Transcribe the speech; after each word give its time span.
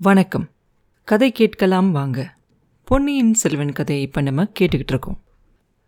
வணக்கம். 0.00 0.48
கதை 1.04 1.32
கேட்கலாம் 1.32 1.90
வாங்க. 1.90 2.34
பொன்னியின் 2.84 3.34
செல்வன் 3.34 3.72
கதையை 3.72 4.04
இப்போ 4.04 4.20
நம்ம 4.20 4.46
கேட்டுக்கிட்டு 4.60 4.88
இருக்கோம். 4.88 5.20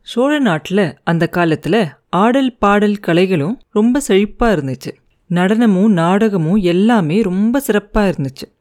சோழ 0.02 0.38
நாட்டில் 0.38 0.98
அந்த 1.04 1.26
காலத்தில் 1.26 1.86
ஆடல் 2.08 2.56
பாடல் 2.58 2.96
கலைகளும் 3.06 3.58
ரொம்ப 3.70 4.00
செழிப்பாக 4.08 4.56
இருந்துச்சு. 4.56 4.94
நடனமும் 5.26 5.92
நாடகமும் 5.92 6.56
எல்லாமே 6.56 7.22
ரொம்ப 7.22 7.60
சிறப்பாக 7.60 8.10
இருந்துச்சு. 8.10 8.52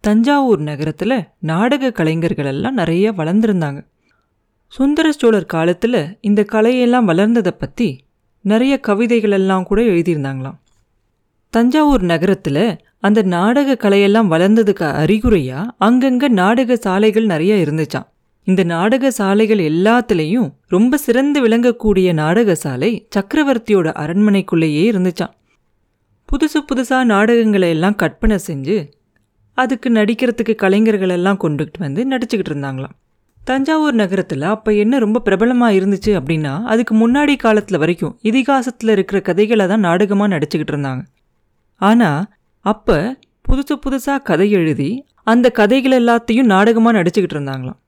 தஞ்சாவூர் 0.00 0.60
நகரத்தில் 0.60 1.24
நாடக 1.38 1.90
கலைஞர்கள் 1.90 2.46
எல்லாம் 2.46 2.74
நிறைய 2.74 3.12
வளர்ந்துருந்தாங்க. 3.12 3.86
சுந்தர 4.66 5.12
சோழர் 5.12 5.46
காலத்தில் 5.46 6.18
இந்த 6.20 6.46
கலையெல்லாம் 6.52 7.04
வளர்ந்ததை 7.04 7.52
பற்றி 7.52 8.04
நிறைய 8.40 8.80
கவிதைகள் 8.80 9.30
எல்லாம் 9.30 9.64
கூட 9.64 9.82
எழுதியிருந்தாங்களாம். 9.82 10.58
தஞ்சாவூர் 11.50 12.02
நகரத்தில் 12.02 12.78
அந்த 12.98 13.22
நாடக 13.22 13.76
கலையெல்லாம் 13.82 14.30
வளர்ந்ததுக்கு 14.30 14.86
அறிகுறியா? 15.02 15.58
அங்கங்க 15.80 16.28
நாடக 16.28 16.76
சாலைகள் 16.76 17.26
நிறைய 17.26 17.54
இருந்துச்சான் 17.54 18.06
இந்த 18.44 18.62
நாடக 18.64 19.10
சாலைகள் 19.10 19.58
எல்லாத்துலேயும் 19.58 20.48
ரொம்ப 20.68 20.96
சிறந்து 20.96 21.48
விளங்கக்கூடிய 21.48 22.12
நாடக 22.12 22.54
சாலை 22.54 23.08
சக்கரவர்த்தியோட 23.16 23.88
அரண்மனைக்குள்ளேயே 24.04 24.84
இருந்துச்சான் 24.92 25.34
புதுசு 26.28 26.60
புதுசாக 26.70 27.04
நாடகங்களை 27.04 27.68
எல்லாம் 27.68 27.94
கற்பனை 27.94 28.38
செஞ்சு 28.46 28.78
அதுக்கு 29.54 29.90
நடிக்கிறதுக்கு 29.90 30.54
கலைஞர்கள் 30.54 31.08
எல்லாம் 31.08 31.38
கொண்டுகிட்டு 31.42 31.78
வந்து 31.78 32.04
நடிச்சுக்கிட்டு 32.04 32.52
இருந்தாங்களாம். 32.52 32.96
தஞ்சாவூர் 33.42 33.94
நகரத்தில் 33.94 34.42
அப்போ 34.42 34.70
என்ன 34.72 34.98
ரொம்ப 34.98 35.18
பிரபலமாக 35.20 35.76
இருந்துச்சு 35.78 36.12
அப்படின்னா 36.18 36.62
அதுக்கு 36.62 36.94
முன்னாடி 36.94 37.36
காலத்தில் 37.36 37.78
வரைக்கும் 37.78 38.18
இதிகாசத்தில் 38.22 38.88
இருக்கிற 38.88 39.20
கதைகளை 39.20 39.66
தான் 39.66 39.80
நாடகமாக 39.80 40.38
நடிச்சுக்கிட்டு 40.38 40.74
இருந்தாங்க. 40.74 41.02
ஆனால் 41.80 42.22
அப்போ 42.64 42.96
புதுசு 43.44 43.74
புதுசாக 43.84 44.22
கதை 44.22 44.50
எழுதி 44.50 44.90
அந்த 45.22 45.46
கதைகள் 45.50 45.94
எல்லாத்தையும் 46.00 46.50
நாடகமாக 46.54 46.96
நடிச்சுக்கிட்டு 46.98 47.36
இருந்தாங்களாம். 47.36 47.78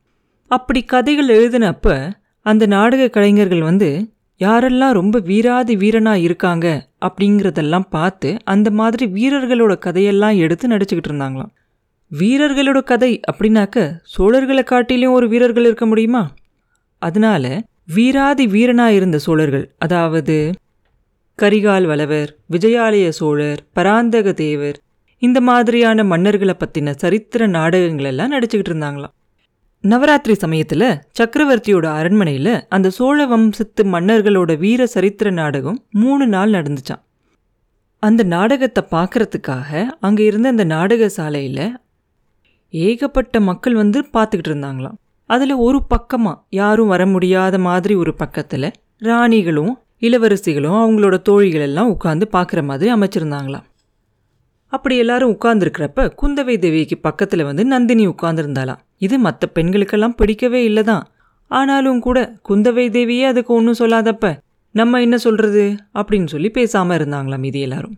அப்படி 0.51 0.80
கதைகள் 0.85 1.29
எழுதினப்ப 1.29 1.88
அந்த 2.46 2.65
நாடக 2.66 3.09
கலைஞர்கள் 3.09 3.63
வந்து 3.63 3.91
யாரெல்லாம் 4.41 4.93
ரொம்ப 4.93 5.16
வீராதி 5.18 5.74
வீரனாக 5.77 6.18
இருக்காங்க? 6.18 6.66
அப்படிங்கிறதெல்லாம் 7.07 7.87
பார்த்து 7.91 8.30
அந்த 8.45 8.68
மாதிரி 8.71 9.07
வீரர்களோட 9.07 9.73
கதையெல்லாம் 9.79 10.37
எடுத்து 10.37 10.68
நடிச்சுக்கிட்டு 10.68 11.11
இருந்தாங்களாம். 11.11 11.52
வீரர்களோட 12.13 12.79
கதை 12.83 13.21
அப்படின்னாக்க 13.30 13.79
சோழர்களை 14.15 14.65
காட்டிலையும் 14.71 15.16
ஒரு 15.18 15.29
வீரர்கள் 15.29 15.65
இருக்க 15.65 15.87
முடியுமா? 15.87 16.23
அதனால 17.02 17.45
வீராதி 17.95 18.46
வீரனாக 18.46 18.93
இருந்த 18.93 19.18
சோழர்கள் 19.18 19.66
அதாவது 19.79 20.37
கரிகால் 21.41 21.87
வளவர் 21.87 22.30
விஜயாலய 22.51 23.09
சோழர் 23.09 23.60
பராந்தக 23.73 24.33
தேவர் 24.33 24.79
இந்த 25.23 25.38
மாதிரியான 25.41 26.02
மன்னர்களை 26.02 26.55
பற்றின 26.59 26.95
சரித்திர 26.95 27.46
நாடகங்களெல்லாம் 27.46 28.33
நடிச்சுக்கிட்டு 28.35 28.73
இருந்தாங்களாம். 28.73 29.15
நவராத்திரி 29.85 30.35
சமயத்தில் 30.35 30.87
சக்கரவர்த்தியோட 31.18 31.87
அரண்மனையில் 32.01 32.52
அந்த 32.68 32.91
சோழ 32.91 33.27
வம்சத்து 33.27 33.85
மன்னர்களோட 33.85 34.59
வீர 34.59 34.87
சரித்திர 34.87 35.30
நாடகம் 35.30 35.79
மூணு 36.02 36.27
நாள் 36.27 36.51
நடந்துச்சான் 36.51 37.02
அந்த 38.02 38.23
நாடகத்தை 38.35 38.83
பார்க்கறதுக்காக 38.91 39.71
அங்கே 40.01 40.24
இருந்த 40.24 40.49
அந்த 40.49 40.65
நாடக 40.65 41.09
சாலையில் 41.09 41.66
ஏகப்பட்ட 42.74 43.41
மக்கள் 43.41 43.74
வந்து 43.74 44.01
பார்த்துக்கிட்டு 44.13 44.52
இருந்தாங்களாம். 44.52 44.99
அதில் 45.30 45.63
ஒரு 45.66 45.80
பக்கமாக 45.88 46.43
யாரும் 46.61 46.88
வர 46.88 47.02
முடியாத 47.07 47.59
மாதிரி 47.59 47.95
ஒரு 47.95 48.15
பக்கத்தில் 48.15 48.74
ராணிகளும் 49.02 49.73
இளவரசிகளும் 50.02 50.79
அவங்களோட 50.82 51.23
தோழிகள் 51.23 51.60
எல்லாம் 51.60 51.96
உட்காந்து 51.96 52.26
பார்க்குற 52.32 52.62
மாதிரி 52.62 52.95
அமைச்சிருந்தாங்களாம். 52.95 53.66
அப்படி 54.73 54.96
எல்லாரும் 54.98 55.32
உட்கார்ந்துருக்கிறப்ப 55.32 56.10
குந்தவை 56.23 56.59
தேவிக்கு 56.59 56.98
பக்கத்தில் 56.98 57.45
வந்து 57.45 57.65
நந்தினி 57.65 58.09
உட்கார்ந்துருந்தாளாம். 58.09 58.80
இது 58.98 59.18
மற்ற 59.18 59.48
பெண்களுக்கெல்லாம் 59.54 60.16
பிடிக்கவே 60.16 60.65
இல்லை 60.65 60.82
தான் 60.82 61.04
ஆனாலும் 61.51 62.01
கூட 62.01 62.18
குந்தவை 62.48 62.84
தேவியே 62.96 63.24
அதுக்கு 63.24 63.54
ஒன்றும் 63.54 63.78
சொல்லாதப்ப 63.78 64.38
நம்ம 64.75 65.00
என்ன 65.00 65.16
சொல்கிறது 65.19 65.75
அப்படின்னு 65.94 66.27
சொல்லி 66.27 66.50
பேசாமல் 66.50 66.99
இருந்தாங்களாம் 66.99 67.44
இது 67.44 67.60
எல்லாரும். 67.60 67.97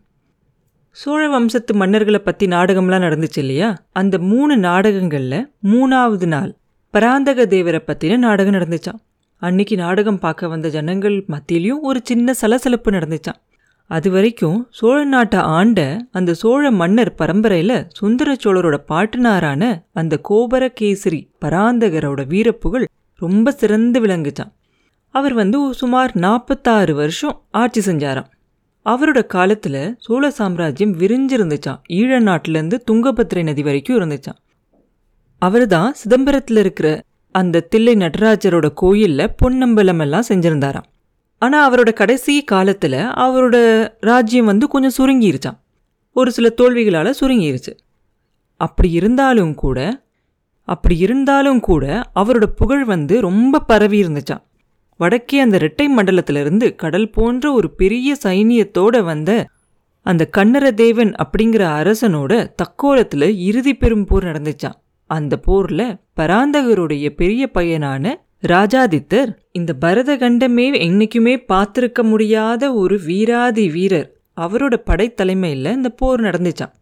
சோழ 0.91 1.29
வம்சத்து 1.29 1.73
மன்னர்களை 1.75 2.19
பற்றி 2.19 2.47
நாடகம்லாம் 2.47 3.05
நடந்துச்சு 3.07 3.39
இல்லையா? 3.39 3.69
அந்த 3.93 4.19
மூணு 4.19 4.57
நாடகங்களில் 4.57 5.51
மூணாவது 5.63 6.27
நாள் 6.27 6.51
பராந்தக 6.91 7.47
தேவரை 7.47 7.81
பற்றின 7.87 8.17
நாடகம் 8.17 8.55
நடந்துச்சான் 8.55 9.01
அன்னைக்கு 9.43 9.77
நாடகம் 9.77 10.19
பார்க்க 10.19 10.49
வந்த 10.49 10.69
ஜனங்கள் 10.69 11.25
மத்தியிலையும் 11.29 11.81
ஒரு 11.83 12.01
சின்ன 12.03 12.33
சலசலப்பு 12.33 12.91
நடந்துச்சான் 12.91 13.39
அது 13.87 14.11
வரைக்கும் 14.11 14.67
சோழ 14.71 15.05
நாட்டை 15.05 15.41
ஆண்ட 15.41 16.07
அந்த 16.11 16.35
சோழ 16.35 16.71
மன்னர் 16.71 17.15
பரம்பரையில் 17.15 17.87
சுந்தர 17.89 18.37
சோழரோட 18.45 18.77
பாட்டுனாரான 18.89 19.83
அந்த 19.93 20.21
கோபரகேசரி 20.29 21.21
பராந்தகரோட 21.41 22.27
வீரப்புகழ் 22.27 22.87
ரொம்ப 23.17 23.51
சிறந்து 23.51 24.01
விளங்குச்சான் 24.07 24.53
அவர் 25.11 25.33
வந்து 25.33 25.75
சுமார் 25.75 26.13
நாற்பத்தாறு 26.17 26.95
வருஷம் 26.95 27.43
ஆட்சி 27.51 27.93
செஞ்சாராம். 27.93 28.31
அவரோட 28.87 29.27
காலத்தில் 29.27 29.95
சோழ 29.99 30.31
சாம்ராஜ்யம் 30.31 30.99
விரிஞ்சிருந்துச்சான் 30.99 31.83
ஈழ 31.89 32.21
நாட்டிலேருந்து 32.23 32.79
துங்கபத்திரை 32.91 33.43
நதி 33.43 33.63
வரைக்கும் 33.63 33.99
இருந்துச்சான் 33.99 34.41
அவர் 35.39 35.67
தான் 35.67 35.95
சிதம்பரத்தில் 36.05 36.59
இருக்கிற 36.59 37.03
அந்த 37.35 37.61
தில்லை 37.61 37.95
நடராஜரோட 37.95 38.67
கோயிலில் 38.75 39.35
பொன்னம்பலம் 39.35 39.99
எல்லாம் 39.99 40.29
செஞ்சிருந்தாராம். 40.29 40.89
ஆனால் 41.43 41.65
அவரோட 41.69 41.93
கடைசி 41.93 42.35
காலத்தில் 42.45 42.99
அவரோட 43.25 43.57
ராஜ்யம் 44.01 44.45
வந்து 44.45 44.69
கொஞ்சம் 44.69 44.97
சுருங்கிருச்சான் 44.99 45.59
ஒரு 46.17 46.31
சில 46.33 46.49
தோல்விகளால் 46.49 47.19
சுருங்கிருச்சு. 47.21 47.73
அப்படி 48.57 48.91
இருந்தாலும் 48.91 49.55
கூட 49.55 49.79
அப்படி 50.69 50.97
இருந்தாலும் 50.99 51.61
கூட 51.61 51.85
அவரோட 52.15 52.45
புகழ் 52.45 52.85
வந்து 52.85 53.21
ரொம்ப 53.21 53.61
பரவி 53.61 53.99
இருந்துச்சான் 54.03 54.43
வடக்கே 55.01 55.39
அந்த 55.41 55.57
இரட்டை 55.57 55.87
மண்டலத்திலிருந்து 55.97 56.67
கடல் 56.75 57.11
போன்ற 57.11 57.53
ஒரு 57.53 57.69
பெரிய 57.75 58.17
சைனியத்தோட 58.25 58.97
வந்த 59.05 59.31
அந்த 60.07 60.29
கண்ணரதேவன் 60.37 61.13
அப்படிங்கிற 61.23 61.63
அரசனோட 61.81 62.33
தக்கோலத்தில் 62.63 63.27
இறுதி 63.39 63.75
பெரும் 63.75 64.05
போர் 64.05 64.25
நடந்துச்சான் 64.25 64.79
அந்த 65.13 65.35
போர்ல 65.47 65.81
பராந்தகருடைய 66.21 67.07
பெரிய 67.21 67.43
பையனான 67.55 68.15
ராஜாதித்தர் 68.49 69.31
இந்த 69.53 69.73
பரதகண்டமே 69.81 70.67
என்னைக்குமே 70.87 71.35
பார்த்திருக்க 71.49 72.01
முடியாத 72.03 72.73
ஒரு 72.75 72.97
வீராதி 73.07 73.67
வீரர். 73.69 74.09
அவரோட 74.41 74.75
படைத்தலைமையில் 74.87 75.75
இந்த 75.75 75.91
போர் 75.91 76.21
நடந்துச்சான் 76.21 76.73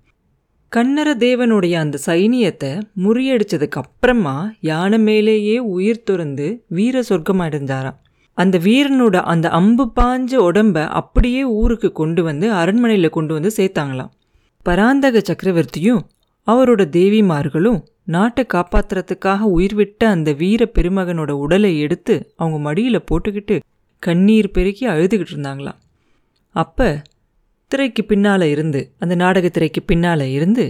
கண்ணர 0.72 1.08
தேவனுடைய 1.24 1.74
அந்த 1.74 1.98
சைனியத்தை 2.06 2.70
முறியடிச்சதுக்கு 3.04 3.80
அப்புறமா 3.82 4.36
யானை 4.60 4.98
மேலேயே 4.98 5.56
உயிர் 5.58 6.02
துறந்து 6.02 6.46
வீர 6.68 7.02
சொர்க்கம் 7.02 7.40
அடைஞ்சாராம் 7.40 7.98
அந்த 8.38 8.56
வீரனோட 8.58 9.16
அந்த 9.32 9.46
அம்பு 9.48 9.84
பாஞ்ச 10.00 10.32
உடம்ப 10.48 10.86
அப்படியே 11.00 11.42
ஊருக்கு 11.44 11.88
கொண்டு 11.92 12.22
வந்து 12.22 12.46
அரண்மனையில் 12.52 13.16
கொண்டு 13.16 13.32
வந்து 13.34 13.50
சேர்த்தாங்களாம். 13.56 14.12
பராந்தக 14.62 15.22
சக்கரவர்த்தியும் 15.24 16.02
அவரோட 16.46 16.82
தேவிமார்களும் 16.96 17.80
நாட்டை 18.10 18.42
காப்பாத்துறதுக்காக 18.54 19.40
உயிர் 19.56 19.74
விட்ட 19.74 20.08
அந்த 20.08 20.30
வீர 20.32 20.70
பெருமகனோட 20.74 21.30
உடலை 21.44 21.72
எடுத்து 21.80 22.14
அவங்க 22.36 22.58
மடியில் 22.58 23.06
போட்டுக்கிட்டு 23.10 23.56
கண்ணீர் 24.02 24.50
பெருக்கி 24.50 24.84
அழுதுகிட்டு 24.88 25.32
இருந்தாங்களாம். 25.34 25.78
அப்போ 26.54 26.88
திரைக்கு 27.70 28.02
பின்னால் 28.04 28.42
இருந்து 28.42 28.80
அந்த 28.98 29.14
நாடக 29.14 29.48
திரைக்கு 29.48 29.82
பின்னால் 29.82 30.24
இருந்து 30.28 30.64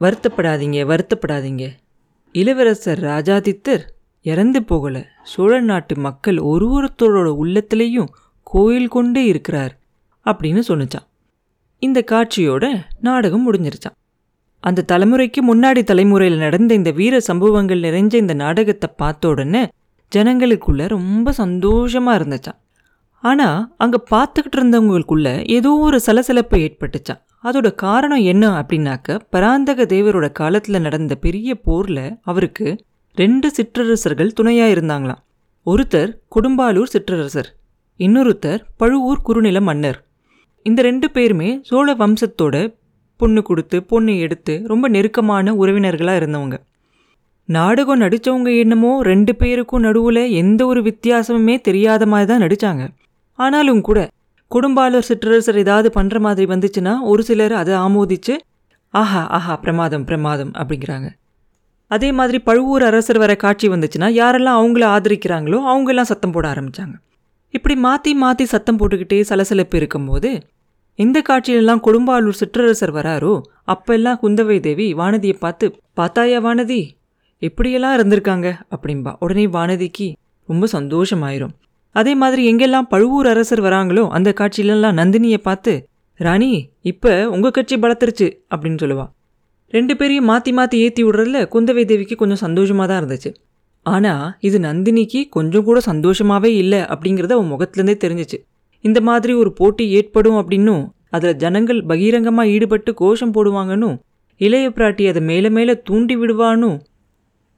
வருத்தப்படாதீங்க 0.00 0.78
வருத்தப்படாதீங்க. 0.90 1.64
இளவரசர் 2.34 3.00
ராஜாதித்தர் 3.00 3.84
இறந்து 4.26 4.60
போகல. 4.62 4.96
சோழ 5.22 5.52
நாட்டு 5.60 5.94
மக்கள் 5.96 6.38
ஒரு 6.50 6.66
ஒருத்தரோட 6.76 7.28
உள்ளத்திலையும் 7.42 8.12
கோயில் 8.46 8.88
கொண்டே 8.88 9.24
இருக்கிறார் 9.24 9.74
அப்படின்னு 10.26 10.62
சொன்னிச்சான் 10.68 11.08
இந்த 11.82 12.00
காட்சியோட 12.10 12.64
நாடகம் 13.00 13.44
முடிஞ்சிருச்சான் 13.46 13.96
அந்த 14.64 14.84
தலைமுறைக்கு 14.92 15.40
முன்னாடி 15.46 15.82
தலைமுறையில் 15.82 16.36
நடந்த 16.36 16.74
இந்த 16.74 16.90
வீர 16.90 17.20
சம்பவங்கள் 17.20 17.80
நிறைஞ்ச 17.80 18.14
இந்த 18.14 18.34
நாடகத்தை 18.34 18.88
பார்த்த 18.96 19.28
உடனே 19.28 19.62
ஜனங்களுக்குள்ள 20.12 20.82
ரொம்ப 20.88 21.34
சந்தோஷமா 21.38 22.12
இருந்துச்சான் 22.18 22.58
ஆனா 23.24 23.48
அங்க 23.76 23.96
பார்த்துக்கிட்டு 24.10 24.58
இருந்தவங்களுக்குள்ள 24.58 25.28
ஏதோ 25.48 25.70
ஒரு 25.76 26.00
சலசலப்பு 26.00 26.56
ஏற்பட்டுச்சான் 26.58 27.20
அதோட 27.42 27.68
காரணம் 27.74 28.22
என்ன 28.22 28.44
அப்படின்னாக்க 28.60 29.18
பராந்தக 29.30 29.84
தேவரோட 29.84 30.26
காலத்துல 30.40 30.80
நடந்த 30.80 31.14
பெரிய 31.14 31.56
போர்ல 31.66 32.00
அவருக்கு 32.22 32.66
ரெண்டு 33.16 33.48
சிற்றரசர்கள் 33.50 34.36
துணையா 34.40 34.66
இருந்தாங்களாம். 34.74 35.20
ஒருத்தர் 35.66 36.10
கொடும்பாலூர் 36.34 36.92
சிற்றரசர் 36.92 37.50
இன்னொருத்தர் 38.00 38.62
பழுவூர் 38.76 39.22
குறுநில 39.22 39.60
மன்னர். 39.60 39.98
இந்த 40.66 40.80
ரெண்டு 40.82 41.10
பேருமே 41.10 41.50
சோழ 41.62 41.94
வம்சத்தோட 41.94 42.56
பொண்ணு 43.24 43.42
கொடுத்து 43.42 43.76
பொண்ணு 43.82 44.14
எடுத்து 44.18 44.54
ரொம்ப 44.72 44.88
நெருக்கமான 44.88 45.54
உறவினர்களாக 45.54 46.20
இருந்தவங்க. 46.20 46.56
நாடகம் 47.48 48.00
நடித்தவங்க 48.00 48.50
என்னமோ 48.56 48.92
ரெண்டு 49.02 49.32
பேருக்கும் 49.36 49.84
நடுவில் 49.86 50.22
எந்த 50.42 50.60
ஒரு 50.66 50.82
வித்தியாசமுமே 50.82 51.56
தெரியாத 51.60 52.06
மாதிரி 52.06 52.28
தான் 52.30 52.44
நடித்தாங்க 52.44 52.84
ஆனாலும் 53.38 53.80
கூட 53.80 53.98
குடும்பாளர் 54.50 55.06
சிற்றரசர் 55.08 55.58
ஏதாவது 55.62 55.88
பண்ணுற 55.94 56.18
மாதிரி 56.18 56.46
வந்துச்சுன்னா 56.52 56.92
ஒரு 57.02 57.22
சிலர் 57.22 57.54
அதை 57.60 57.74
ஆமோதிச்சு 57.76 58.34
ஆஹா 58.94 59.22
ஆஹா 59.36 59.54
பிரமாதம் 59.56 60.04
பிரமாதம் 60.04 60.52
அப்படிங்கிறாங்க. 60.52 61.08
அதே 61.90 62.08
மாதிரி 62.12 62.38
பழுவூர் 62.38 62.82
அரசர் 62.82 63.18
வர 63.18 63.32
காட்சி 63.36 63.66
வந்துச்சுன்னா 63.68 64.08
யாரெல்லாம் 64.20 64.58
அவங்கள 64.60 64.84
ஆதரிக்கிறாங்களோ 64.96 65.58
அவங்கெல்லாம் 65.70 66.10
சத்தம் 66.12 66.30
போட 66.30 66.46
ஆரம்பித்தாங்க 66.54 66.94
இப்படி 67.54 67.76
மாற்றி 67.76 68.12
மாற்றி 68.14 68.44
சத்தம் 68.44 68.78
போட்டுக்கிட்டே 68.78 69.20
சலசலப்பு 69.20 69.76
இருக்கும்போது 69.76 70.30
இந்த 70.98 71.18
காட்சியிலெல்லாம் 71.28 71.80
கொடும்பாலூர் 71.86 72.36
சிற்றரசர் 72.40 72.92
வராரோ? 72.96 73.32
அப்பெல்லாம் 73.72 74.18
குந்தவை 74.22 74.56
தேவி 74.66 74.86
வானதியை 75.00 75.36
பார்த்து 75.44 75.66
பார்த்தாயா 75.98 76.38
வானதி? 76.46 76.78
எப்படியெல்லாம் 77.42 77.94
இருந்திருக்காங்க? 77.96 78.48
அப்படின்பா 78.74 79.12
உடனே 79.24 79.46
வானதிக்கு 79.56 80.06
ரொம்ப 80.48 80.68
சந்தோஷமாயிரும். 80.76 81.54
அதே 81.94 82.12
மாதிரி 82.22 82.42
எங்கெல்லாம் 82.50 82.88
பழுவூர் 82.92 83.30
அரசர் 83.32 83.64
வராங்களோ 83.66 84.04
அந்த 84.18 84.30
காட்சியிலெல்லாம் 84.40 84.98
நந்தினியை 85.00 85.40
பார்த்து 85.48 85.74
ராணி 86.20 86.52
இப்போ 86.92 87.12
உங்கள் 87.34 87.56
கட்சி 87.56 87.76
பலத்துருச்சு 87.82 88.26
அப்படின்னு 88.52 88.80
சொல்லுவா. 88.84 89.06
ரெண்டு 89.72 89.92
பேரையும் 89.98 90.28
மாற்றி 90.30 90.50
மாற்றி 90.58 90.78
ஏற்றி 90.86 91.02
விடுறதுல 91.04 91.38
குந்தவை 91.54 91.84
தேவிக்கு 91.90 92.16
கொஞ்சம் 92.22 92.42
சந்தோஷமாக 92.46 92.86
தான் 92.90 93.00
இருந்துச்சு. 93.02 93.30
ஆனால் 93.86 94.26
இது 94.48 94.58
நந்தினிக்கு 94.68 95.20
கொஞ்சம் 95.36 95.64
கூட 95.68 95.78
சந்தோஷமாகவே 95.92 96.50
இல்லை 96.62 96.82
அப்படிங்கிறத 96.94 97.34
அவன் 97.38 97.52
முகத்துலேருந்தே 97.54 97.96
தெரிஞ்சிச்சு. 98.04 98.38
இந்த 98.84 99.00
மாதிரி 99.00 99.32
ஒரு 99.32 99.52
போட்டி 99.52 99.84
ஏற்படும் 99.90 100.38
அப்படின்னும் 100.40 100.84
அதில் 101.10 101.36
ஜனங்கள் 101.36 101.80
பகிரங்கமாக 101.84 102.48
ஈடுபட்டு 102.48 102.90
கோஷம் 103.00 103.34
போடுவாங்கன்னு 103.36 103.90
இளைய 104.40 104.68
பிராட்டி 104.68 105.04
அதை 105.08 105.22
மேலே 105.22 105.48
மேலே 105.48 105.74
தூண்டி 105.82 106.14
விடுவானும் 106.16 106.78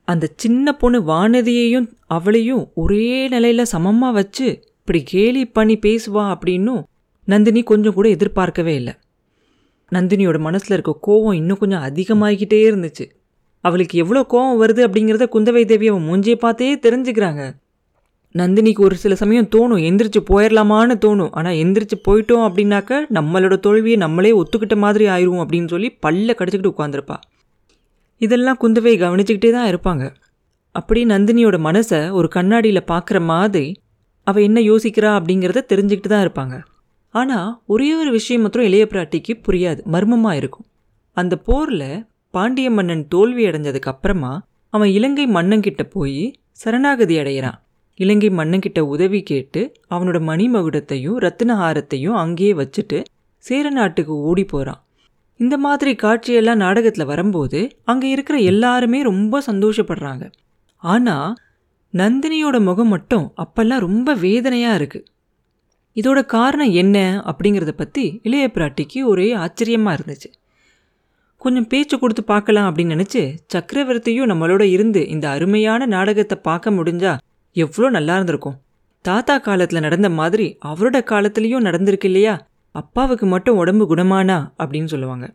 அந்த 0.09 0.25
சின்ன 0.37 0.73
பொண்ணு 0.73 0.99
வானதியையும் 1.03 1.87
அவளையும் 2.07 2.65
ஒரே 2.75 3.29
நிலையில் 3.29 3.71
சமமாக 3.75 4.13
வச்சு 4.13 4.47
இப்படி 4.81 5.01
கேலி 5.13 5.43
பண்ணி 5.47 5.77
பேசுவா 5.87 6.25
அப்படின்னும் 6.35 6.83
நந்தினி 7.29 7.63
கொஞ்சம் 7.63 7.95
கூட 7.95 8.07
எதிர்பார்க்கவே 8.09 8.75
இல்லை. 8.75 8.95
நந்தினியோட 9.93 10.39
மனசில் 10.39 10.75
இருக்க 10.77 10.93
கோவம் 11.07 11.33
இன்னும் 11.33 11.59
கொஞ்சம் 11.59 11.85
அதிகமாகிக்கிட்டே 11.89 12.61
இருந்துச்சு. 12.69 13.05
அவளுக்கு 13.65 13.95
எவ்வளோ 13.99 14.21
கோவம் 14.33 14.61
வருது 14.63 14.83
அப்படிங்கிறத 14.87 15.27
குந்தவை 15.35 15.65
தேவி 15.65 15.89
அவன் 15.89 16.07
மூஞ்சியை 16.09 16.35
பார்த்தே 16.35 16.75
தெரிஞ்சுக்கிறாங்க. 16.77 17.43
நந்தினிக்கு 18.41 18.83
ஒரு 18.87 18.97
சில 19.03 19.15
சமயம் 19.21 19.49
தோணும் 19.55 19.83
எந்திரிச்சு 19.89 20.21
போயிடலாமான்னு 20.31 20.95
தோணும். 21.05 21.33
ஆனால் 21.39 21.59
எந்திரிச்சு 21.63 21.97
போயிட்டோம் 22.07 22.45
அப்படின்னாக்க 22.47 23.01
நம்மளோட 23.17 23.55
தோல்வியை 23.67 23.99
நம்மளே 24.05 24.33
ஒத்துக்கிட்ட 24.41 24.77
மாதிரி 24.85 25.05
ஆயிடுவோம் 25.15 25.43
அப்படின்னு 25.45 25.69
சொல்லி 25.75 25.89
பல்ல 26.07 26.35
கடிச்சிக்கிட்டு 26.39 26.75
உட்காந்துருப்பா 26.75 27.17
இதெல்லாம் 28.21 28.59
குந்தவை 28.63 28.95
கவனிச்சுக்கிட்டே 29.03 29.51
தான் 29.57 29.69
இருப்பாங்க. 29.73 30.05
அப்படி 30.75 31.01
நந்தினியோட 31.13 31.57
மனசை 31.67 32.01
ஒரு 32.19 32.29
கண்ணாடியில் 32.37 32.89
பார்க்குற 32.93 33.19
மாதிரி 33.33 33.67
அவள் 34.27 34.47
என்ன 34.49 34.59
யோசிக்கிறா 34.71 35.11
அப்படிங்கிறத 35.19 35.61
தெரிஞ்சுக்கிட்டு 35.73 36.11
தான் 36.13 36.25
இருப்பாங்க. 36.27 36.57
ஆனால் 37.15 37.51
ஒரே 37.67 37.91
ஒரு 38.01 38.11
விஷயம் 38.17 38.43
மாத்திரம் 38.45 38.67
இளைய 38.69 38.85
பிராட்டிக்கு 38.93 39.35
புரியாது 39.47 39.81
மர்மமாக 39.95 40.39
இருக்கும். 40.41 40.67
அந்த 41.17 41.35
போரில் 41.49 41.91
பாண்டிய 42.35 42.71
மன்னன் 42.71 43.05
தோல்வி 43.15 43.45
அடைஞ்சதுக்கு 43.51 43.91
அப்புறமா 43.93 44.33
அவன் 44.73 44.91
இலங்கை 44.97 45.27
மன்னங்கிட்ட 45.37 45.83
போய் 45.95 46.19
சரணாகதி 46.63 47.15
அடையிறான். 47.23 47.59
இலங்கை 47.99 48.31
மன்னன்கிட்ட 48.31 48.81
உதவி 48.81 49.23
கேட்டு 49.23 49.61
அவனோட 49.91 50.19
மணிமகுடத்தையும் 50.21 51.19
ரத்தினஹாரத்தையும் 51.19 52.17
அங்கேயே 52.17 52.55
வச்சுட்டு 52.55 52.99
சேர 53.39 53.71
நாட்டுக்கு 53.71 54.15
ஓடி 54.21 54.45
போகிறான் 54.45 54.81
இந்த 55.37 55.59
மாதிரி 55.59 55.93
காட்சியெல்லாம் 55.95 56.57
நாடகத்தில் 56.57 57.05
வரும்போது 57.05 57.61
அங்கே 57.85 58.09
இருக்கிற 58.09 58.39
எல்லாருமே 58.39 59.03
ரொம்ப 59.03 59.43
சந்தோஷப்படுறாங்க. 59.47 60.25
ஆனால் 60.83 61.35
நந்தினியோட 61.95 62.57
முகம் 62.61 62.89
மட்டும் 62.89 63.27
அப்பெல்லாம் 63.37 63.79
ரொம்ப 63.79 64.15
வேதனையாக 64.15 64.79
இருக்குது 64.79 65.07
இதோட 65.97 66.27
காரணம் 66.27 66.73
என்ன 66.73 67.23
அப்படிங்கிறத 67.27 67.71
பற்றி 67.71 68.21
இளைய 68.23 68.47
பிராட்டிக்கு 68.55 69.01
ஒரே 69.03 69.33
ஆச்சரியமாக 69.35 69.97
இருந்துச்சு. 69.97 70.29
கொஞ்சம் 71.37 71.67
பேச்சு 71.67 71.99
கொடுத்து 71.99 72.23
பார்க்கலாம் 72.25 72.69
அப்படின்னு 72.71 72.95
நினச்சி 72.97 73.23
சக்கரவர்த்தியும் 73.55 74.31
நம்மளோட 74.33 74.63
இருந்து 74.63 75.09
இந்த 75.09 75.29
அருமையான 75.29 75.87
நாடகத்தை 75.87 76.39
பார்க்க 76.43 76.71
முடிஞ்சா 76.71 77.13
எவ்வளோ 77.57 77.91
நல்லா 77.91 78.15
இருந்திருக்கும். 78.15 78.59
தாத்தா 79.03 79.39
காலத்தில் 79.39 79.81
நடந்த 79.81 80.11
மாதிரி 80.11 80.59
அவரோட 80.67 80.99
காலத்துலேயும் 81.11 81.67
நடந்திருக்கு 81.69 82.05
இல்லையா? 82.05 82.47
அப்பாவுக்கு 82.71 83.27
மட்டும் 83.27 83.57
உடம்பு 83.57 83.95
குணமானா? 83.95 84.53
அப்படின்னு 84.59 84.85
சொல்லுவாங்க. 84.85 85.35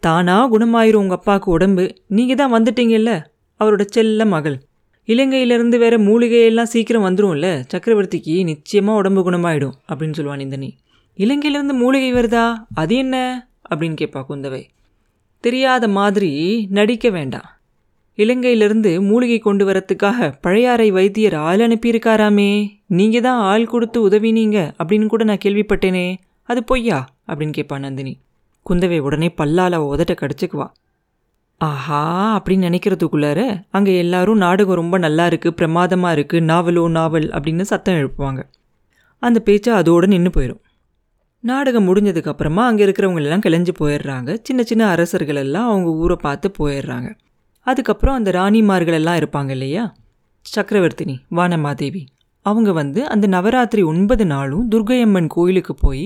தானா 0.00 0.52
குணமாயிரும் 0.52 1.02
உங்கள் 1.02 1.16
அப்பாவுக்கு 1.16 1.50
உடம்பு. 1.50 1.94
நீங்கள் 2.06 2.36
தான் 2.36 2.52
வந்துட்டீங்கல்ல? 2.52 3.24
அவரோட 3.60 3.80
செல்ல 3.80 4.24
மகள். 4.24 4.62
இலங்கையிலேருந்து 5.06 5.78
வேற 5.78 5.98
மூலிகையெல்லாம் 5.98 6.62
சீக்கிரம் 6.62 7.04
வந்துடும்ல 7.04 7.64
சக்கரவர்த்திக்கு 7.74 8.42
நிச்சயமாக 8.42 8.98
உடம்பு 8.98 9.30
குணமாயிடும் 9.30 9.72
அப்படின்னு 9.88 10.18
சொல்லுவான் 10.18 10.36
நிந்தனி 10.36 10.76
இலங்கையிலேருந்து 11.16 11.72
மூலிகை 11.72 12.14
வருதா? 12.14 12.56
அது 12.74 12.96
என்ன? 12.96 13.48
அப்படின்னு 13.70 13.96
கேட்பா 14.00 14.24
குந்தவை. 14.28 14.62
தெரியாத 15.40 15.88
மாதிரி 15.88 16.66
நடிக்க 16.70 17.10
வேண்டாம். 17.10 17.59
இலங்கையிலிருந்து 18.24 18.90
மூலிகை 19.00 19.38
கொண்டு 19.38 19.64
வரத்துக்காக 19.68 20.28
பழையாறை 20.40 20.90
வைத்தியர் 20.90 21.36
ஆள் 21.48 21.62
அனுப்பியிருக்காராமே. 21.66 22.50
நீங்கள் 22.98 23.24
தான் 23.26 23.40
ஆள் 23.40 23.66
கொடுத்து 23.66 24.08
உதவினீங்க 24.08 24.58
அப்படின்னு 24.78 25.06
கூட 25.06 25.24
நான் 25.24 25.44
கேள்விப்பட்டேனே. 25.44 26.06
அது 26.48 26.64
பொய்யா? 26.64 26.98
அப்படின்னு 27.28 27.56
கேட்பா 27.56 27.78
நந்தினி. 27.78 28.14
குந்தவை 28.66 28.98
உடனே 28.98 29.28
பல்லால் 29.40 29.76
அவள் 29.78 29.92
உதட்ட 29.94 30.14
கடிச்சுக்குவா. 30.22 30.68
ஆஹா 31.60 32.02
அப்படின்னு 32.36 32.68
நினைக்கிறதுக்குள்ளார 32.68 33.40
அங்கே 33.70 33.94
எல்லாரும் 33.98 34.38
நாடகம் 34.38 34.78
ரொம்ப 34.80 34.98
நல்லா 34.98 35.24
இருக்குது 35.28 35.56
பிரமாதமாக 35.56 36.16
இருக்குது 36.16 36.46
நாவலோ 36.50 36.84
நாவல் 36.88 37.28
அப்படின்னு 37.28 37.64
சத்தம் 37.72 37.98
எழுப்புவாங்க. 38.00 38.42
அந்த 39.22 39.38
பேச்சை 39.40 39.72
அதோடு 39.72 40.06
நின்று 40.06 40.30
போயிடும் 40.36 40.62
நாடகம் 41.44 41.86
முடிஞ்சதுக்கப்புறமா 41.88 42.62
அங்கே 42.68 42.82
இருக்கிறவங்களெல்லாம் 42.86 43.44
கிளஞ்சு 43.46 43.72
போயிடுறாங்க. 43.78 44.30
சின்ன 44.42 44.62
சின்ன 44.62 44.82
அரசர்கள் 44.88 45.36
எல்லாம் 45.36 45.68
அவங்க 45.68 45.90
ஊரை 46.02 46.16
பார்த்து 46.20 46.48
போயிடுறாங்க. 46.58 47.10
அதுக்கப்புறம் 47.66 48.14
அந்த 48.14 48.30
ராணிமார்கள் 48.30 48.98
எல்லாம் 49.00 49.16
இருப்பாங்க 49.16 49.48
இல்லையா? 49.48 49.84
சக்கரவர்த்தினி 50.56 51.16
வானமாதேவி. 51.30 52.02
அவங்க 52.46 52.72
வந்து 52.72 53.08
அந்த 53.08 53.26
நவராத்திரி 53.26 53.82
ஒன்பது 53.82 54.26
நாளும் 54.26 54.70
துர்கையம்மன் 54.70 55.26
கோயிலுக்கு 55.26 55.74
போய் 55.74 56.04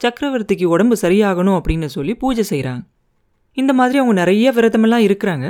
சக்கரவர்த்திக்கு 0.00 0.64
உடம்பு 0.64 0.96
சரியாகணும் 1.02 1.56
அப்படின்னு 1.58 1.84
சொல்லி 1.84 2.14
பூஜை 2.14 2.44
செய்கிறாங்க 2.50 2.82
இந்த 3.52 3.72
மாதிரி 3.72 3.98
அவங்க 3.98 4.14
நிறைய 4.20 4.52
விரதமெல்லாம் 4.52 5.04
இருக்கிறாங்க. 5.08 5.46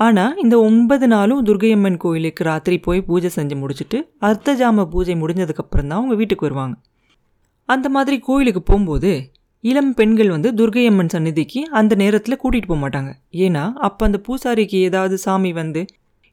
ஆனால் 0.00 0.34
இந்த 0.36 0.60
ஒன்பது 0.60 1.06
நாளும் 1.06 1.44
துர்கையம்மன் 1.44 1.96
கோயிலுக்கு 1.96 2.44
ராத்திரி 2.44 2.76
போய் 2.78 3.00
பூஜை 3.02 3.30
செஞ்சு 3.36 3.56
முடிச்சுட்டு 3.62 3.98
அர்த்தஜாம 4.20 4.84
பூஜை 4.84 5.14
முடிஞ்சதுக்கப்புறம் 5.14 5.88
தான் 5.90 5.98
அவங்க 6.00 6.14
வீட்டுக்கு 6.14 6.46
வருவாங்க. 6.46 6.76
அந்த 7.68 7.88
மாதிரி 7.88 8.18
கோயிலுக்கு 8.18 8.62
போகும்போது 8.62 9.10
இளம் 9.64 9.94
பெண்கள் 9.94 10.28
வந்து 10.28 10.48
துர்கையம்மன் 10.52 11.12
சந்நிதிக்கு 11.14 11.60
அந்த 11.70 11.94
நேரத்தில் 11.94 12.40
கூட்டிகிட்டு 12.42 12.66
போக 12.66 12.80
மாட்டாங்க. 12.82 13.10
ஏன்னா 13.44 13.72
அப்போ 13.86 14.06
அந்த 14.06 14.18
பூசாரிக்கு 14.26 14.78
ஏதாவது 14.88 15.18
சாமி 15.18 15.52
வந்து 15.52 15.86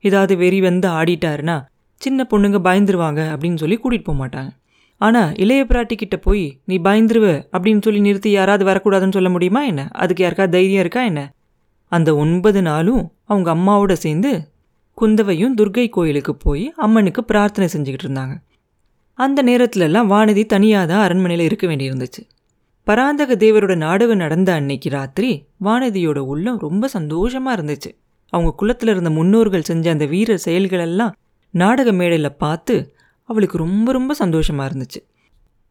ஏதாவது 0.04 0.38
வெறி 0.38 0.62
வந்து 0.62 0.88
ஆடிட்டாருன்னா 0.88 1.56
சின்ன 2.02 2.28
பொண்ணுங்க 2.32 2.60
பயந்துருவாங்க 2.68 3.22
அப்படின்னு 3.34 3.56
சொல்லி 3.56 3.78
கூட்டிகிட்டு 3.84 4.04
போக 4.04 4.18
மாட்டாங்க. 4.26 4.52
ஆனால் 4.98 5.32
இளைய 5.36 5.62
பிராட்டி 5.64 5.96
கிட்ட 5.96 6.18
போய் 6.18 6.46
நீ 6.66 6.76
பயந்துருவ 6.78 7.28
அப்படின்னு 7.54 7.82
சொல்லி 7.82 8.00
நிறுத்தி 8.00 8.30
யாராவது 8.30 8.66
வரக்கூடாதுன்னு 8.66 9.14
சொல்ல 9.14 9.30
முடியுமா 9.30 9.64
என்ன? 9.64 9.90
அதுக்கு 9.92 10.24
யாருக்கா 10.24 10.50
தைரியம் 10.50 10.80
இருக்கா 10.80 11.04
என்ன? 11.04 11.34
அந்த 11.92 12.16
ஒன்பது 12.16 12.62
நாளும் 12.62 13.04
அவங்க 13.26 13.50
அம்மாவோட 13.54 13.94
சேர்ந்து 13.94 14.32
குந்தவையும் 14.94 15.56
துர்கை 15.58 15.90
கோயிலுக்கு 15.90 16.36
போய் 16.36 16.74
அம்மனுக்கு 16.76 17.24
பிரார்த்தனை 17.24 17.68
செஞ்சுக்கிட்டு 17.74 18.08
இருந்தாங்க. 18.08 18.36
அந்த 19.14 19.44
நேரத்துலலாம் 19.44 20.10
வானதி 20.14 20.46
தனியாக 20.46 20.86
தான் 20.86 21.04
அரண்மனையில் 21.04 21.46
இருக்க 21.46 21.68
வேண்டியிருந்துச்சு. 21.68 22.24
பராந்தக 22.88 23.36
தேவரோட 23.36 23.76
நாடகம் 23.76 24.18
நடந்த 24.18 24.54
அன்னைக்கு 24.54 24.90
ராத்திரி 24.90 25.46
வானதியோட 25.64 26.18
உள்ளம் 26.18 26.60
ரொம்ப 26.60 26.90
சந்தோஷமா 26.94 27.52
இருந்துச்சு. 27.58 27.92
அவங்க 28.30 28.52
குலத்தில் 28.52 28.90
இருந்த 28.90 29.10
முன்னோர்கள் 29.10 29.62
செஞ்ச 29.62 29.92
அந்த 29.92 30.06
வீர 30.06 30.38
செயல்களெல்லாம் 30.46 31.12
நாடக 31.52 31.92
மேடையில் 31.92 32.36
பார்த்து 32.36 32.96
அவளுக்கு 33.24 33.58
ரொம்ப 33.58 33.92
ரொம்ப 33.92 34.16
சந்தோஷமா 34.20 34.64
இருந்துச்சு. 34.70 35.00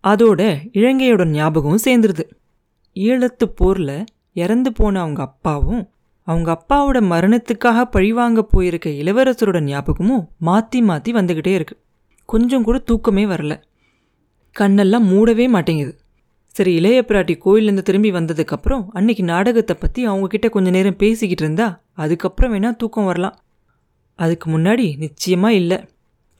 அதோட 0.04 0.56
இலங்கையோட 0.72 1.24
ஞாபகமும் 1.24 1.84
சேர்ந்துருது. 1.84 2.24
ஈழத்து 2.94 3.44
போரில் 3.54 4.04
இறந்து 4.32 4.72
போன 4.72 5.00
அவங்க 5.00 5.22
அப்பாவும் 5.22 5.88
அவங்க 6.22 6.50
அப்பாவோட 6.52 6.98
மரணத்துக்காக 7.12 7.84
பழிவாங்க 7.84 8.42
போயிருக்க 8.42 8.90
இளவரசரோட 8.90 9.60
ஞாபகமும் 9.60 10.28
மாற்றி 10.38 10.82
மாற்றி 10.82 11.12
வந்துக்கிட்டே 11.12 11.46
இருக்கு. 11.46 11.76
கொஞ்சம் 12.24 12.62
கூட 12.62 12.78
தூக்கமே 12.78 13.24
வரல. 13.24 13.62
கண்ணெல்லாம் 14.60 15.06
மூடவே 15.12 15.48
மாட்டேங்குது. 15.48 15.98
சரி 16.56 16.72
இளைய 16.78 16.98
பிராட்டி 17.08 17.34
கோயிலேருந்து 17.44 17.84
திரும்பி 17.88 18.10
வந்ததுக்கப்புறம் 18.12 18.82
அன்னைக்கு 18.98 19.22
நாடகத்தை 19.22 19.74
பற்றி 19.80 20.00
அவங்கக்கிட்ட 20.08 20.48
கொஞ்ச 20.56 20.68
நேரம் 20.70 21.00
பேசிக்கிட்டு 21.02 21.44
இருந்தா 21.44 21.66
அதுக்கப்புறம் 22.02 22.52
வேணால் 22.54 22.76
தூக்கம் 22.80 23.08
வரலாம். 23.10 23.34
அதுக்கு 24.18 24.46
முன்னாடி 24.50 24.86
நிச்சயமாக 25.04 25.58
இல்லை. 25.60 25.78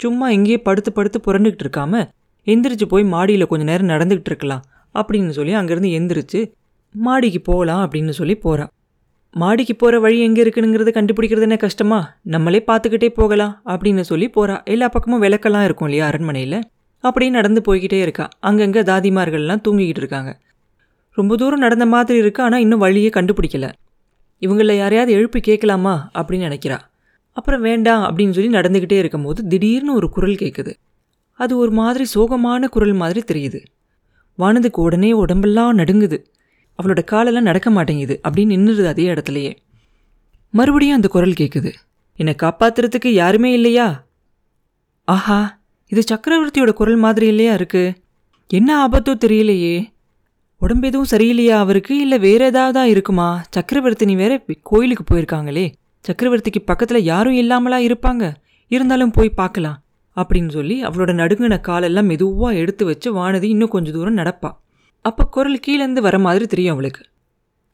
சும்மா 0.01 0.27
இங்கேயே 0.37 0.59
படுத்து 0.59 0.91
படுத்து 0.93 1.19
புரண்டுக்கிட்டு 1.27 1.65
இருக்காம 1.67 2.03
எந்திரிச்சு 2.47 2.87
போய் 2.93 3.05
மாடியில் 3.15 3.51
கொஞ்ச 3.51 3.65
நேரம் 3.71 3.91
நடந்துக்கிட்டு 3.93 4.31
இருக்கலாம் 4.33 4.63
அப்படின்னு 4.95 5.35
சொல்லி 5.39 5.53
அங்கேருந்து 5.61 5.91
எந்திரிச்சு 5.99 6.41
மாடிக்கு 6.95 7.41
போகலாம் 7.51 7.83
அப்படின்னு 7.85 8.15
சொல்லி 8.19 8.35
போகிறான் 8.45 8.71
மாடிக்கு 9.35 9.75
போகிற 9.77 9.99
வழி 10.05 10.17
எங்கே 10.21 10.41
இருக்குனுங்கிறத 10.45 10.91
கண்டுபிடிக்கிறது 10.97 11.47
என்ன 11.49 11.57
கஷ்டமா? 11.65 11.99
நம்மளே 12.35 12.61
பார்த்துக்கிட்டே 12.67 13.09
போகலாம் 13.21 13.55
அப்படின்னு 13.73 14.03
சொல்லி 14.11 14.27
போகிறா 14.37 14.57
எல்லா 14.75 14.89
பக்கமும் 14.89 15.23
விளக்கெல்லாம் 15.23 15.65
இருக்கும் 15.69 15.89
இல்லையா 15.89 16.07
அரண்மனையில்? 16.11 16.59
அப்படியே 17.05 17.31
நடந்து 17.31 17.61
போய்கிட்டே 17.67 18.01
இருக்கா. 18.01 18.29
அங்கங்கே 18.41 18.81
தாதிமார்கள்லாம் 18.81 19.61
தூங்கிக்கிட்டு 19.69 20.01
இருக்காங்க. 20.03 20.41
ரொம்ப 21.11 21.37
தூரம் 21.37 21.59
நடந்த 21.59 21.87
மாதிரி 21.87 22.19
இருக்கு 22.19 22.43
ஆனால் 22.43 22.61
இன்னும் 22.61 22.79
வழியே 22.79 23.09
கண்டுபிடிக்கல. 23.09 23.73
இவங்கள 24.41 24.77
யாரையாவது 24.77 25.13
எழுப்பி 25.13 25.41
கேட்கலாமா? 25.41 26.11
அப்படின்னு 26.15 26.49
நினைக்கிறா. 26.49 26.79
அப்புறம் 27.33 27.61
வேண்டாம் 27.61 28.03
அப்படின்னு 28.03 28.31
சொல்லி 28.31 28.51
நடந்துக்கிட்டே 28.51 28.93
இருக்கும்போது 28.93 29.47
திடீர்னு 29.47 29.95
ஒரு 29.95 30.11
குரல் 30.11 30.35
கேட்குது 30.35 30.75
அது 31.33 31.57
ஒரு 31.57 31.71
மாதிரி 31.71 32.05
சோகமான 32.15 32.65
குரல் 32.65 32.93
மாதிரி 32.93 33.21
தெரியுது. 33.21 33.65
வானதுக்கு 34.39 34.81
உடனே 34.81 35.13
உடம்பெல்லாம் 35.13 35.79
நடுங்குது. 35.79 36.25
அவளோட 36.79 37.05
காலெல்லாம் 37.05 37.43
நடக்க 37.43 37.71
மாட்டேங்குது 37.71 38.21
அப்படின்னு 38.29 38.55
நின்றுது 38.55 38.85
அதே 38.85 39.07
இடத்துலையே. 39.07 39.57
மறுபடியும் 40.51 40.97
அந்த 40.97 41.09
குரல் 41.09 41.35
கேட்குது 41.41 41.73
என்னை 42.17 42.35
காப்பாத்துறதுக்கு 42.43 43.09
யாருமே 43.09 43.53
இல்லையா? 43.53 44.07
ஆஹா 45.05 45.63
இது 45.95 46.03
சக்கரவர்த்தியோட 46.13 46.73
குரல் 46.73 46.97
மாதிரி 46.97 47.27
இல்லையா 47.27 47.53
இருக்கு? 47.53 47.95
என்ன 48.49 48.89
ஆபத்தோ 48.89 49.13
தெரியலையே. 49.25 49.75
உடம்பு 50.59 50.87
எதுவும் 50.87 51.07
சரியில்லையா 51.11 51.57
அவருக்கு? 51.65 51.99
இல்லை 51.99 52.19
வேற 52.19 52.45
ஏதாவது 52.45 52.91
இருக்குமா? 52.91 53.45
சக்கரவர்த்தினி 53.57 54.15
வேற 54.17 54.45
கோயிலுக்கு 54.63 55.05
போயிருக்காங்களே. 55.11 55.73
சக்கரவர்த்திக்கு 56.05 56.61
பக்கத்தில் 56.65 57.03
யாரும் 57.03 57.33
இல்லாமலா 57.33 57.79
இருப்பாங்க? 57.79 58.33
இருந்தாலும் 58.71 59.11
போய் 59.11 59.29
பார்க்கலாம் 59.29 59.79
அப்படின்னு 60.17 60.49
சொல்லி 60.49 60.83
அவளோட 60.83 61.13
நடுங்கின 61.21 61.61
காலெல்லாம் 61.61 62.07
மெதுவாக 62.07 62.57
எடுத்து 62.57 62.85
வச்சு 62.85 63.15
வானதி 63.17 63.43
இன்னும் 63.43 63.69
கொஞ்சம் 63.69 63.93
தூரம் 63.93 64.17
நடப்பா. 64.17 64.51
அப்போ 65.03 65.25
குரல் 65.25 65.61
கீழேருந்து 65.67 66.01
வர 66.01 66.19
மாதிரி 66.19 66.47
தெரியும் 66.47 66.73
அவளுக்கு. 66.73 67.03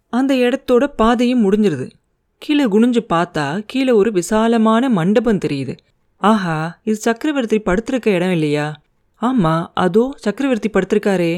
அந்த 0.08 0.34
இடத்தோட 0.34 0.86
பாதையும் 0.86 1.50
முடிஞ்சிருது. 1.50 1.90
கீழே 2.38 2.64
குனிஞ்சு 2.64 3.02
பார்த்தா 3.08 3.62
கீழே 3.66 3.90
ஒரு 3.90 4.12
விசாலமான 4.12 4.88
மண்டபம் 4.88 5.38
தெரியுது. 5.38 5.76
ஆஹா 6.22 6.80
இது 6.84 6.96
சக்கரவர்த்தி 6.96 7.58
படுத்திருக்க 7.58 8.08
இடம் 8.08 8.32
இல்லையா? 8.32 8.80
ஆமா 9.20 9.66
அதோ 9.74 10.12
சக்கரவர்த்தி 10.16 10.70
படுத்திருக்காரே. 10.70 11.32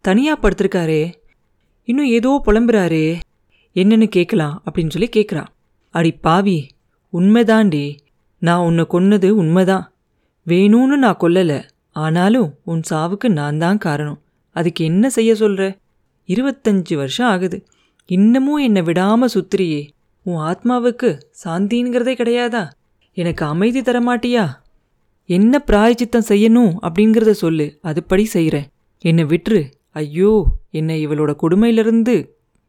தனியா 0.00 0.38
படுத்திருக்காரே. 0.38 1.14
இன்னும் 1.88 2.06
ஏதோ 2.06 2.42
புலம்புறாரே. 2.46 3.20
என்னன்னு 3.74 4.06
கேட்கலாம் 4.06 4.62
அப்படின்னு 4.64 4.90
சொல்லி 4.90 5.08
கேட்குறா 5.16 5.44
அடி 5.90 6.12
பாவி 6.12 6.66
உண்மைதாண்டி 7.12 7.96
நான் 8.38 8.64
உன்னை 8.64 8.84
கொன்னது 8.90 9.28
உண்மைதான். 9.28 9.92
வேணும்னு 10.46 10.96
நான் 11.04 11.20
கொல்லலை. 11.20 11.58
ஆனாலும் 11.90 12.54
உன் 12.64 12.82
சாவுக்கு 12.90 13.28
நான் 13.28 13.58
தான் 13.58 13.78
காரணம். 13.78 14.20
அதுக்கு 14.56 14.84
என்ன 14.84 15.10
செய்ய 15.10 15.34
சொல்கிற 15.34 15.76
இருபத்தஞ்சு 16.28 16.94
வருஷம் 16.94 17.28
ஆகுது. 17.28 17.58
இன்னமும் 18.06 18.56
என்னை 18.56 18.82
விடாமல் 18.82 19.34
சுத்துறியே. 19.34 19.88
உன் 20.26 20.40
ஆத்மாவுக்கு 20.44 21.10
சாந்திங்கிறதே 21.44 22.14
கிடையாதா? 22.20 22.64
எனக்கு 23.16 23.42
அமைதி 23.46 23.82
தர 23.82 23.98
மாட்டியா 24.00 24.44
என்ன 25.28 25.58
பிராயச்சித்தம் 25.66 26.28
செய்யணும் 26.28 26.72
அப்படிங்கிறத 26.86 27.30
சொல்லு 27.30 27.66
அதுபடி 27.84 28.22
செய்கிறேன் 28.22 28.66
என்னை 29.04 29.24
விட்டுரு. 29.24 29.62
ஐயோ 29.90 30.32
என்னை 30.70 30.96
இவளோட 31.06 31.32
கொடுமையிலிருந்து 31.42 32.14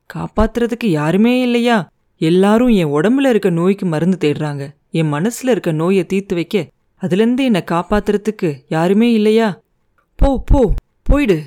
காப்பாத்துறதுக்கு 0.09 0.85
யாருமே 0.85 1.41
இல்லையா? 1.41 1.77
எல்லாரும் 2.21 2.73
என் 2.81 2.93
உடம்புல 2.97 3.29
இருக்க 3.29 3.49
நோய்க்கு 3.49 3.85
மருந்து 3.85 4.17
தேடுறாங்க. 4.21 4.63
என் 4.91 5.07
மனசில் 5.07 5.49
இருக்க 5.49 5.71
நோயை 5.71 6.05
தீர்த்து 6.05 6.35
வைக்க 6.35 6.57
அதுலேருந்து 7.01 7.43
என்னை 7.49 7.61
காப்பாத்துறதுக்கு 7.71 8.51
யாருமே 8.67 9.11
இல்லையா? 9.11 9.47
போ 10.19 10.29
போ 10.45 10.61
போயிடு. 11.03 11.39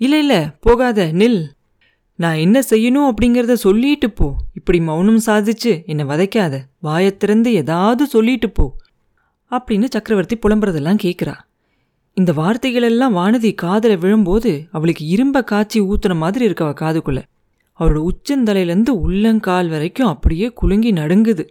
இல்லை 0.00 0.18
இல்லை 0.18 0.40
போகாத 0.60 1.08
நில். 1.12 1.40
நான் 2.22 2.36
என்ன 2.36 2.60
செய்யணும் 2.60 3.08
அப்படிங்கிறத 3.10 3.52
சொல்லிட்டு 3.52 4.10
போ. 4.10 4.34
இப்படி 4.54 4.80
மௌனம் 4.80 5.20
சாதிச்சு 5.26 5.86
என்னை 5.86 6.04
வதைக்காத. 6.04 6.58
வாயைத் 6.80 7.18
திறந்து 7.18 7.52
ஏதாவது 7.52 8.06
சொல்லிட்டு 8.06 8.50
போ. 8.50 8.76
அப்படின்னு 9.50 9.84
சக்கரவர்த்தி 9.88 10.36
புலம்புறதெல்லாம் 10.36 10.98
கேட்குறா 11.02 11.34
இந்த 12.14 12.32
வார்த்தைகளெல்லாம் 12.32 13.16
வானதி 13.16 13.54
காதில் 13.54 13.98
விழும்போது 13.98 14.68
அவளுக்கு 14.70 15.04
இரும்ப 15.14 15.44
காய்ச்சி 15.44 15.80
ஊத்துன 15.80 16.16
மாதிரி 16.16 16.44
இருக்கு 16.44 16.64
அவ 16.64 16.74
காதுக்குள்ள. 16.74 17.22
அவளோட 17.78 18.08
உச்சந்தலையிலேருந்து 18.08 18.90
உள்ளங்கால் 18.90 19.68
வரைக்கும் 19.68 20.08
அப்படியே 20.08 20.48
குலுங்கி 20.48 20.92
நடுங்குது. 20.92 21.48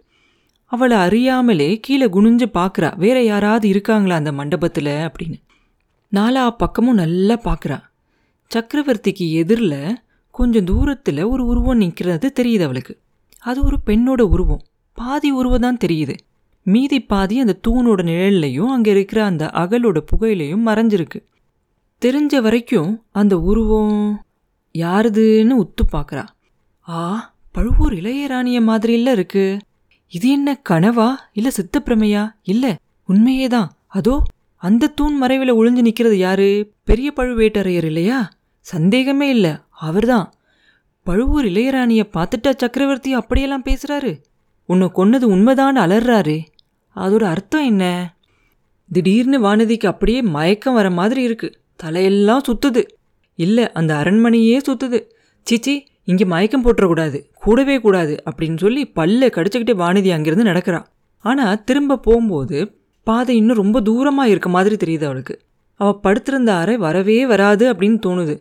அவளை 0.64 0.96
அறியாமலே 0.96 1.80
கீழே 1.80 2.06
குனிஞ்சு 2.06 2.46
பார்க்குறா 2.54 2.96
வேற 2.96 3.22
யாராவது 3.22 3.68
இருக்காங்களா 3.68 4.14
அந்த 4.14 4.32
மண்டபத்தில் 4.32 4.86
அப்படின்னு. 4.86 5.42
நாலா 6.12 6.50
பக்கமும் 6.50 6.94
நல்லா 6.94 7.38
பார்க்குறா 7.44 7.80
சக்கரவர்த்திக்கு 8.54 9.32
எதிரில் 9.32 9.96
கொஞ்சம் 10.32 10.64
தூரத்தில் 10.64 11.22
ஒரு 11.22 11.46
உருவம் 11.46 11.76
நிற்கிறது 11.76 12.32
தெரியுது 12.40 12.62
அவளுக்கு. 12.62 12.94
அது 13.38 13.64
ஒரு 13.64 13.78
பெண்ணோட 13.86 14.20
உருவம். 14.20 14.62
பாதி 14.98 15.30
உருவம் 15.30 15.60
தான் 15.60 15.82
தெரியுது. 15.84 16.14
மீதி 16.66 17.00
பாதி 17.00 17.40
அந்த 17.40 17.58
தூணோட 17.68 18.00
நிழல்லையும் 18.02 18.70
அங்கே 18.70 18.90
இருக்கிற 18.90 19.24
அந்த 19.24 19.44
அகலோட 19.54 19.98
புகையிலையும் 20.10 20.66
மறைஞ்சிருக்கு. 20.66 21.18
தெரிஞ்ச 22.02 22.40
வரைக்கும் 22.42 23.04
அந்த 23.10 23.34
உருவம் 23.40 23.98
யாருதுன்னு 24.74 25.54
உத்து 25.62 25.82
பார்க்குறா 25.92 26.24
ஆ 26.88 27.34
பழுவூர் 27.50 27.94
இளையராணிய 27.94 28.62
மாதிரி 28.62 29.02
இருக்கு. 29.02 29.58
இது 30.12 30.28
என்ன 30.30 30.60
கனவா 30.68 31.08
இல்லை 31.32 31.50
சித்தப்பிரமையா? 31.58 32.22
இல்லை 32.42 32.72
உண்மையே 33.08 33.46
தான். 33.46 33.68
அதோ 33.86 34.22
அந்த 34.62 34.86
தூண் 34.86 35.16
மறைவில் 35.16 35.54
ஒளிஞ்சு 35.54 35.80
நிற்கிறது 35.80 36.18
யாரு? 36.18 36.48
பெரிய 36.84 37.12
பழுவேட்டரையர் 37.16 37.84
இல்லையா? 37.84 38.18
சந்தேகமே 38.60 39.28
இல்லை. 39.28 39.52
அவர்தான். 39.82 40.26
பழுவூர் 41.06 41.44
இளையராணியை 41.44 42.04
பார்த்துட்டா 42.16 42.50
சக்கரவர்த்தி 42.56 43.10
அப்படியெல்லாம் 43.12 43.64
பேசுகிறாரு 43.64 44.12
உன்னை 44.68 44.86
கொன்னது 44.96 45.26
உண்மைதான் 45.34 45.76
அலறாரு. 45.76 46.36
அதோட 46.96 47.24
அர்த்தம் 47.34 47.64
என்ன? 47.64 47.84
திடீர்னு 48.88 49.38
வானதிக்கு 49.46 49.86
அப்படியே 49.86 50.20
மயக்கம் 50.34 50.74
வர 50.74 50.88
மாதிரி 50.90 51.22
இருக்கு. 51.22 51.48
தலையெல்லாம் 51.82 52.44
சுத்துது. 52.48 52.82
இல்லை 53.38 53.64
அந்த 53.72 53.92
அரண்மனையே 53.94 54.58
சுத்துது. 54.68 54.98
சிச்சி 55.46 55.74
இங்கே 56.04 56.24
மயக்கம் 56.24 56.64
போட்டுறக்கூடாது. 56.64 57.18
கூடவே 57.40 57.76
கூடாது 57.80 58.14
அப்படின்னு 58.28 58.58
சொல்லி 58.58 58.82
பல்ல 58.96 59.28
கடிச்சுக்கிட்டே 59.36 59.74
வானதி 59.82 60.10
அங்கேருந்து 60.16 60.48
நடக்கிறா. 60.50 60.80
ஆனால் 61.24 61.62
திரும்ப 61.64 61.98
போகும்போது 61.98 62.58
பாதை 63.06 63.34
இன்னும் 63.36 63.60
ரொம்ப 63.62 63.78
தூரமாக 63.80 64.32
இருக்க 64.32 64.48
மாதிரி 64.48 64.76
தெரியுது 64.84 65.04
அவளுக்கு. 65.04 65.34
அவள் 65.80 66.00
படுத்திருந்த 66.02 66.50
அறை 66.54 66.76
வரவே 66.76 67.18
வராது 67.26 67.64
அப்படின்னு 67.72 67.98
தோணுது. 68.06 68.34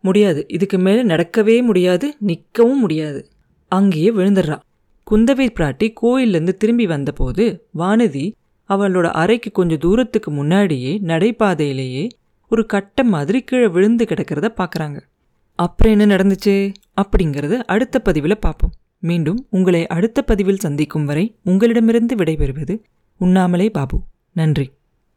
முடியாது. 0.00 0.44
இதுக்கு 0.48 0.78
மேலே 0.78 1.02
நடக்கவே 1.02 1.62
முடியாது 1.62 2.16
நிற்கவும் 2.26 2.76
முடியாது. 2.76 3.30
அங்கேயே 3.68 4.10
விழுந்துடுறா 4.10 4.58
குந்தவை 5.10 5.48
பிராட்டி 5.50 5.94
கோயிலேருந்து 6.02 6.52
திரும்பி 6.52 6.86
வந்தபோது 6.86 7.66
வானதி 7.78 8.32
அவளோட 8.68 9.04
அறைக்கு 9.04 9.50
கொஞ்சம் 9.50 9.78
தூரத்துக்கு 9.78 10.30
முன்னாடியே 10.30 11.00
நடைபாதையிலேயே 11.02 12.08
ஒரு 12.48 12.66
கட்டம் 12.66 13.08
மாதிரி 13.08 13.40
கீழே 13.40 13.66
விழுந்து 13.66 14.04
கிடக்கிறத 14.04 14.48
பார்க்குறாங்க. 14.56 15.00
அப்புறம் 15.54 15.98
என்ன 15.98 16.16
நடந்துச்சு? 16.16 16.74
அப்படிங்கிறது 16.96 17.56
அடுத்த 17.66 17.98
பதிவில் 17.98 18.38
பார்ப்போம். 18.38 18.72
மீண்டும் 18.98 19.46
உங்களை 19.50 19.86
அடுத்த 19.86 20.22
பதிவில் 20.22 20.56
சந்திக்கும் 20.56 21.04
வரை 21.04 21.36
உங்களிடமிருந்து 21.44 22.14
விடைபெறுவது 22.14 22.80
உண்ணாமலே 23.18 23.70
பாபு. 23.70 24.02
நன்றி. 24.32 24.70